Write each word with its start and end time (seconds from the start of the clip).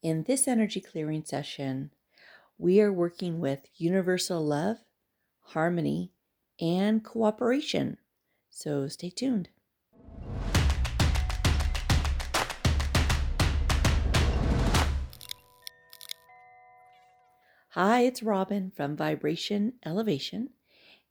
In 0.00 0.22
this 0.22 0.46
energy 0.46 0.80
clearing 0.80 1.24
session, 1.24 1.90
we 2.56 2.80
are 2.80 2.92
working 2.92 3.40
with 3.40 3.66
universal 3.74 4.40
love, 4.46 4.76
harmony, 5.40 6.12
and 6.60 7.02
cooperation. 7.02 7.98
So 8.48 8.86
stay 8.86 9.10
tuned. 9.10 9.48
Hi, 17.70 18.02
it's 18.02 18.22
Robin 18.22 18.70
from 18.76 18.96
Vibration 18.96 19.72
Elevation, 19.84 20.50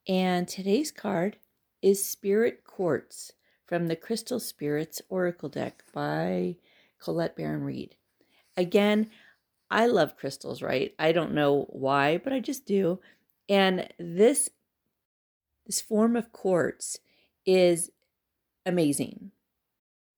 and 0.08 0.48
today's 0.48 0.94
card 0.94 1.36
is 1.82 2.06
Spirit 2.06 2.64
Quartz 2.64 3.34
from 3.66 3.88
the 3.88 3.98
Crystal 3.98 4.40
Spirits 4.40 5.02
Oracle 5.10 5.50
deck 5.50 5.84
by 5.94 6.56
Colette 7.00 7.36
Baron 7.36 7.64
Reid. 7.64 7.98
Again, 8.58 9.10
I 9.70 9.86
love 9.86 10.18
crystals, 10.18 10.62
right? 10.62 10.94
I 10.98 11.12
don't 11.12 11.34
know 11.34 11.68
why, 11.70 12.18
but 12.18 12.34
I 12.34 12.40
just 12.40 12.66
do. 12.66 13.00
And 13.48 13.88
this 14.00 14.50
this 15.66 15.82
form 15.82 16.16
of 16.16 16.32
quartz 16.32 16.98
is 17.46 17.92
amazing. 18.66 19.32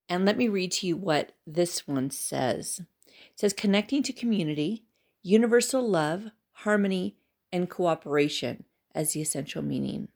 And 0.07 0.25
let 0.25 0.37
me 0.37 0.47
read 0.47 0.71
to 0.73 0.87
you 0.87 0.95
what 0.95 1.31
this 1.45 1.87
one 1.87 2.11
says. 2.11 2.81
It 3.07 3.39
says 3.39 3.53
connecting 3.53 4.03
to 4.03 4.13
community, 4.13 4.83
universal 5.23 5.87
love, 5.87 6.25
harmony, 6.51 7.15
and 7.51 7.69
cooperation 7.69 8.63
as 8.93 9.13
the 9.13 9.21
essential 9.21 9.63
meaning. 9.63 10.09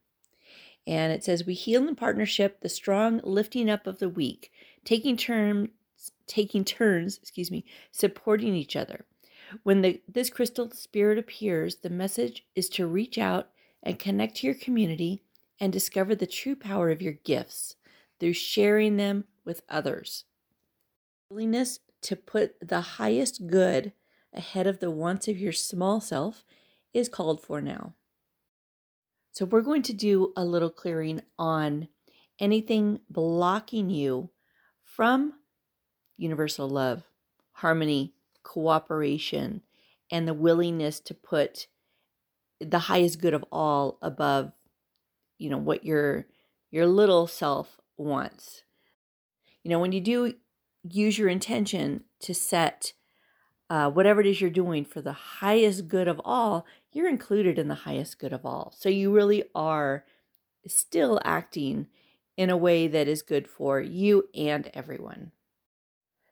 And 0.85 1.11
it 1.11 1.23
says 1.23 1.45
we 1.45 1.53
heal 1.53 1.87
in 1.87 1.95
partnership 1.95 2.61
the 2.61 2.69
strong 2.69 3.21
lifting 3.23 3.69
up 3.69 3.87
of 3.87 3.99
the 3.99 4.09
weak, 4.09 4.51
taking 4.83 5.17
turns 5.17 5.69
taking 6.27 6.63
turns, 6.63 7.17
excuse 7.17 7.51
me, 7.51 7.65
supporting 7.91 8.55
each 8.55 8.75
other. 8.75 9.05
When 9.63 9.81
the, 9.81 10.01
this 10.07 10.29
crystal 10.29 10.71
spirit 10.71 11.17
appears, 11.17 11.77
the 11.77 11.89
message 11.89 12.45
is 12.55 12.69
to 12.69 12.87
reach 12.87 13.17
out 13.17 13.49
and 13.83 13.99
connect 13.99 14.37
to 14.37 14.47
your 14.47 14.55
community 14.55 15.21
and 15.59 15.71
discover 15.71 16.15
the 16.15 16.27
true 16.27 16.55
power 16.55 16.89
of 16.89 17.01
your 17.01 17.13
gifts 17.13 17.75
through 18.19 18.33
sharing 18.33 18.97
them 18.97 19.25
with 19.45 19.61
others. 19.69 20.25
Willingness 21.29 21.79
to 22.01 22.15
put 22.15 22.55
the 22.67 22.81
highest 22.81 23.47
good 23.47 23.93
ahead 24.33 24.67
of 24.67 24.79
the 24.79 24.91
wants 24.91 25.27
of 25.27 25.37
your 25.37 25.53
small 25.53 26.01
self 26.01 26.43
is 26.93 27.09
called 27.09 27.41
for 27.41 27.61
now. 27.61 27.93
So, 29.31 29.45
we're 29.45 29.61
going 29.61 29.81
to 29.83 29.93
do 29.93 30.31
a 30.37 30.45
little 30.45 30.69
clearing 30.69 31.21
on 31.39 31.87
anything 32.39 32.99
blocking 33.09 33.89
you 33.89 34.29
from 34.83 35.33
universal 36.17 36.69
love, 36.69 37.03
harmony, 37.53 38.13
cooperation, 38.43 39.61
and 40.11 40.27
the 40.27 40.33
willingness 40.33 40.99
to 40.99 41.13
put 41.13 41.67
the 42.59 42.79
highest 42.79 43.19
good 43.19 43.33
of 43.33 43.43
all 43.51 43.97
above 44.01 44.51
you 45.37 45.49
know 45.49 45.57
what 45.57 45.83
your 45.83 46.25
your 46.71 46.87
little 46.87 47.27
self 47.27 47.77
wants. 47.97 48.63
You 49.63 49.69
know 49.69 49.79
when 49.79 49.91
you 49.91 50.01
do 50.01 50.33
use 50.89 51.17
your 51.17 51.29
intention 51.29 52.03
to 52.21 52.33
set 52.33 52.93
uh, 53.69 53.89
whatever 53.89 54.21
it 54.21 54.27
is 54.27 54.39
you're 54.39 54.49
doing 54.49 54.85
for 54.85 55.01
the 55.01 55.13
highest 55.13 55.87
good 55.87 56.07
of 56.07 56.21
all 56.23 56.65
you're 56.91 57.09
included 57.09 57.57
in 57.57 57.67
the 57.67 57.75
highest 57.75 58.19
good 58.19 58.33
of 58.33 58.45
all. 58.45 58.73
So 58.77 58.87
you 58.87 59.11
really 59.11 59.43
are 59.55 60.05
still 60.67 61.19
acting 61.25 61.87
in 62.37 62.49
a 62.49 62.57
way 62.57 62.87
that 62.87 63.07
is 63.07 63.21
good 63.21 63.47
for 63.47 63.81
you 63.81 64.29
and 64.35 64.69
everyone 64.73 65.31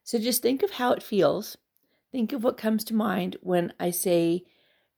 so 0.04 0.20
just 0.20 0.42
think 0.42 0.64
of 0.64 0.72
how 0.72 0.92
it 0.92 1.04
feels. 1.04 1.58
Think 2.12 2.34
of 2.34 2.44
what 2.44 2.58
comes 2.58 2.84
to 2.86 2.94
mind 2.94 3.38
when 3.42 3.74
I 3.80 3.92
say 3.92 4.44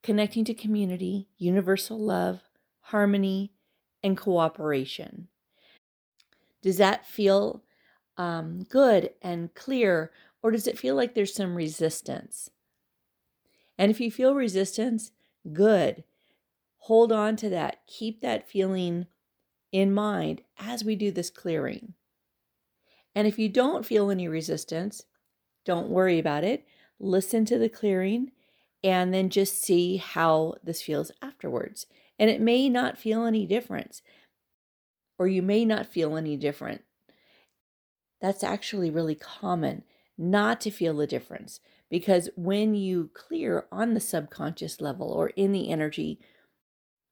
connecting 0.02 0.44
to 0.46 0.54
community, 0.54 1.28
universal 1.38 1.98
love, 1.98 2.42
harmony, 2.80 3.52
and 4.02 4.16
cooperation. 4.16 5.28
Does 6.62 6.76
that 6.78 7.06
feel 7.06 7.62
um, 8.16 8.64
good 8.68 9.10
and 9.22 9.54
clear, 9.54 10.12
or 10.42 10.50
does 10.50 10.66
it 10.66 10.78
feel 10.78 10.94
like 10.94 11.14
there's 11.14 11.34
some 11.34 11.54
resistance? 11.54 12.50
And 13.78 13.90
if 13.90 14.00
you 14.00 14.10
feel 14.10 14.34
resistance, 14.34 15.12
good. 15.52 16.04
Hold 16.78 17.12
on 17.12 17.36
to 17.36 17.48
that. 17.50 17.86
Keep 17.86 18.20
that 18.20 18.48
feeling 18.48 19.06
in 19.72 19.92
mind 19.92 20.42
as 20.58 20.84
we 20.84 20.96
do 20.96 21.10
this 21.10 21.30
clearing. 21.30 21.94
And 23.14 23.26
if 23.28 23.38
you 23.38 23.48
don't 23.48 23.86
feel 23.86 24.10
any 24.10 24.28
resistance, 24.28 25.04
don't 25.64 25.88
worry 25.88 26.18
about 26.18 26.44
it. 26.44 26.66
Listen 26.98 27.44
to 27.46 27.58
the 27.58 27.68
clearing 27.68 28.32
and 28.82 29.14
then 29.14 29.30
just 29.30 29.62
see 29.62 29.96
how 29.96 30.54
this 30.62 30.82
feels 30.82 31.10
afterwards. 31.22 31.86
And 32.18 32.28
it 32.30 32.40
may 32.40 32.68
not 32.68 32.98
feel 32.98 33.24
any 33.24 33.46
difference, 33.46 34.02
or 35.18 35.26
you 35.26 35.42
may 35.42 35.64
not 35.64 35.86
feel 35.86 36.16
any 36.16 36.36
different. 36.36 36.82
That's 38.20 38.44
actually 38.44 38.90
really 38.90 39.14
common 39.14 39.84
not 40.16 40.60
to 40.62 40.70
feel 40.70 40.96
the 40.96 41.06
difference 41.06 41.60
because 41.90 42.28
when 42.36 42.74
you 42.74 43.10
clear 43.14 43.66
on 43.72 43.94
the 43.94 44.00
subconscious 44.00 44.80
level 44.80 45.10
or 45.10 45.28
in 45.30 45.52
the 45.52 45.70
energy 45.70 46.20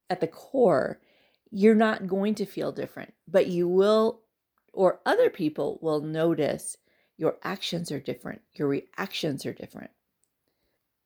at 0.09 0.21
the 0.21 0.27
core, 0.27 0.99
you're 1.51 1.75
not 1.75 2.07
going 2.07 2.35
to 2.35 2.45
feel 2.45 2.71
different, 2.71 3.13
but 3.27 3.47
you 3.47 3.67
will 3.67 4.22
or 4.73 4.99
other 5.05 5.29
people 5.29 5.79
will 5.81 6.01
notice 6.01 6.77
your 7.17 7.37
actions 7.43 7.91
are 7.91 7.99
different, 7.99 8.41
your 8.53 8.67
reactions 8.67 9.45
are 9.45 9.53
different. 9.53 9.91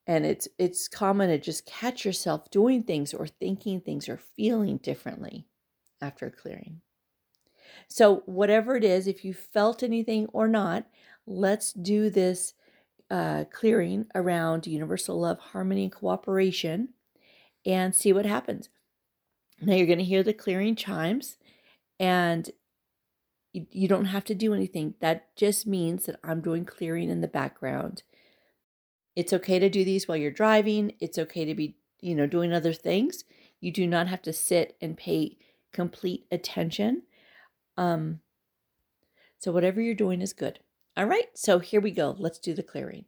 And 0.07 0.25
it's 0.25 0.47
it's 0.57 0.87
common 0.87 1.29
to 1.29 1.37
just 1.37 1.65
catch 1.65 2.05
yourself 2.05 2.49
doing 2.49 2.83
things 2.83 3.13
or 3.13 3.27
thinking 3.27 3.81
things 3.81 4.07
or 4.07 4.17
feeling 4.17 4.77
differently 4.77 5.45
after 6.01 6.27
a 6.27 6.31
clearing. 6.31 6.81
So 7.89 8.23
whatever 8.25 8.77
it 8.77 8.85
is, 8.85 9.07
if 9.07 9.25
you 9.25 9.33
felt 9.33 9.83
anything 9.83 10.27
or 10.27 10.47
not, 10.47 10.87
let's 11.25 11.73
do 11.73 12.09
this 12.09 12.53
uh, 13.09 13.45
clearing 13.51 14.05
around 14.15 14.67
universal 14.67 15.19
love, 15.19 15.39
harmony, 15.39 15.83
and 15.83 15.91
cooperation, 15.91 16.89
and 17.65 17.93
see 17.93 18.13
what 18.13 18.25
happens. 18.25 18.69
Now 19.61 19.75
you're 19.75 19.87
going 19.87 19.97
to 19.99 20.05
hear 20.05 20.23
the 20.23 20.33
clearing 20.33 20.75
chimes, 20.75 21.37
and 21.99 22.49
you, 23.57 23.67
you 23.71 23.87
don't 23.87 24.05
have 24.05 24.23
to 24.25 24.35
do 24.35 24.53
anything. 24.53 24.93
That 24.99 25.35
just 25.35 25.65
means 25.65 26.05
that 26.05 26.19
I'm 26.23 26.41
doing 26.41 26.63
clearing 26.63 27.09
in 27.09 27.21
the 27.21 27.27
background. 27.27 28.03
It's 29.15 29.33
okay 29.33 29.57
to 29.57 29.69
do 29.69 29.83
these 29.83 30.07
while 30.07 30.17
you're 30.17 30.31
driving. 30.31 30.93
It's 30.99 31.17
okay 31.17 31.43
to 31.45 31.55
be, 31.55 31.77
you 31.99 32.13
know, 32.13 32.27
doing 32.27 32.53
other 32.53 32.73
things. 32.73 33.23
You 33.59 33.71
do 33.71 33.87
not 33.87 34.07
have 34.07 34.21
to 34.23 34.33
sit 34.33 34.77
and 34.79 34.95
pay 34.95 35.37
complete 35.73 36.25
attention. 36.31 37.03
Um, 37.77 38.19
so 39.39 39.51
whatever 39.51 39.81
you're 39.81 39.95
doing 39.95 40.21
is 40.21 40.33
good. 40.33 40.59
All 40.95 41.05
right, 41.05 41.27
so 41.35 41.59
here 41.59 41.81
we 41.81 41.91
go. 41.91 42.15
Let's 42.17 42.39
do 42.39 42.53
the 42.53 42.63
clearing. 42.63 43.05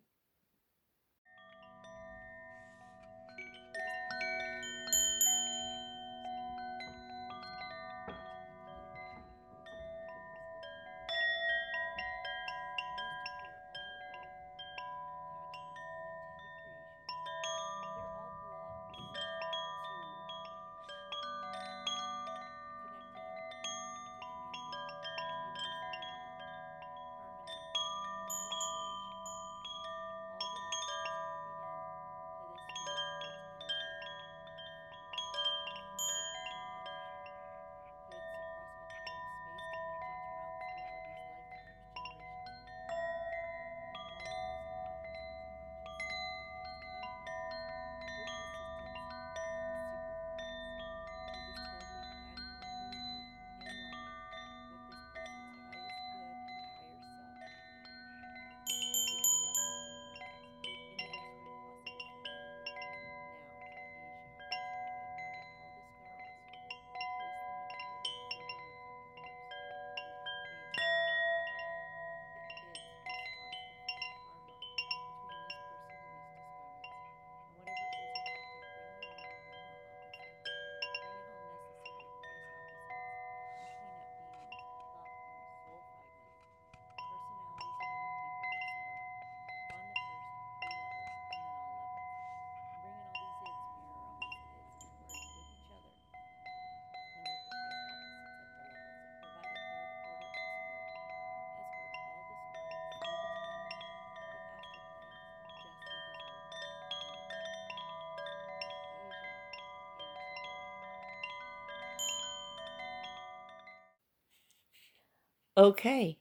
Okay. 115.60 116.18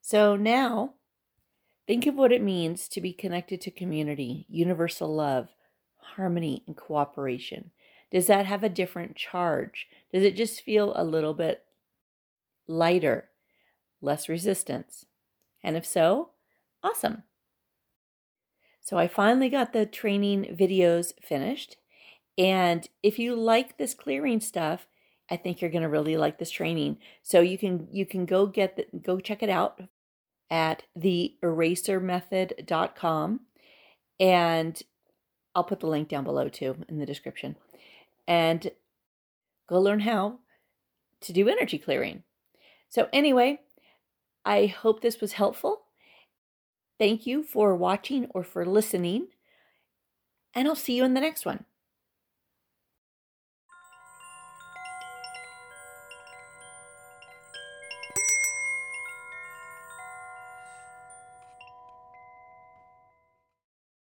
So 0.00 0.34
now 0.34 0.94
think 1.86 2.06
of 2.06 2.14
what 2.14 2.32
it 2.32 2.42
means 2.42 2.88
to 2.88 3.00
be 3.00 3.12
connected 3.12 3.60
to 3.62 3.70
community, 3.70 4.46
universal 4.48 5.14
love, 5.14 5.48
harmony, 5.98 6.62
and 6.66 6.76
cooperation. 6.76 7.70
Does 8.10 8.26
that 8.26 8.46
have 8.46 8.64
a 8.64 8.68
different 8.68 9.16
charge? 9.16 9.88
Does 10.12 10.22
it 10.22 10.36
just 10.36 10.62
feel 10.62 10.92
a 10.96 11.04
little 11.04 11.34
bit 11.34 11.64
lighter, 12.66 13.28
less 14.00 14.28
resistance? 14.28 15.04
And 15.62 15.76
if 15.76 15.84
so, 15.84 16.30
awesome. 16.82 17.24
So 18.80 18.96
I 18.96 19.08
finally 19.08 19.48
got 19.48 19.72
the 19.72 19.84
training 19.84 20.56
videos 20.58 21.12
finished. 21.20 21.76
And 22.38 22.88
if 23.02 23.18
you 23.18 23.34
like 23.34 23.76
this 23.76 23.94
clearing 23.94 24.40
stuff, 24.40 24.86
I 25.30 25.36
think 25.36 25.60
you're 25.60 25.70
going 25.70 25.82
to 25.82 25.88
really 25.88 26.16
like 26.16 26.38
this 26.38 26.50
training. 26.50 26.98
So 27.22 27.40
you 27.40 27.58
can 27.58 27.88
you 27.90 28.06
can 28.06 28.26
go 28.26 28.46
get 28.46 28.76
the, 28.76 28.86
go 28.98 29.18
check 29.18 29.42
it 29.42 29.50
out 29.50 29.80
at 30.50 30.84
the 30.94 31.36
theerasermethod.com 31.42 33.40
and 34.20 34.82
I'll 35.54 35.64
put 35.64 35.80
the 35.80 35.88
link 35.88 36.08
down 36.08 36.24
below 36.24 36.48
too 36.48 36.76
in 36.88 36.98
the 36.98 37.06
description. 37.06 37.56
And 38.28 38.70
go 39.68 39.80
learn 39.80 40.00
how 40.00 40.38
to 41.22 41.32
do 41.32 41.48
energy 41.48 41.78
clearing. 41.78 42.22
So 42.88 43.08
anyway, 43.12 43.60
I 44.44 44.66
hope 44.66 45.00
this 45.00 45.20
was 45.20 45.32
helpful. 45.32 45.82
Thank 46.98 47.26
you 47.26 47.42
for 47.42 47.74
watching 47.74 48.26
or 48.30 48.42
for 48.42 48.64
listening, 48.64 49.28
and 50.54 50.66
I'll 50.66 50.74
see 50.74 50.96
you 50.96 51.04
in 51.04 51.14
the 51.14 51.20
next 51.20 51.44
one. 51.44 51.64